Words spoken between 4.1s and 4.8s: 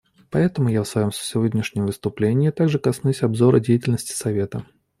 Совета.